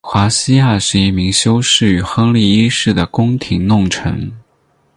[0.03, 4.31] 华西亚是一名修士和亨利一世的宫廷弄臣。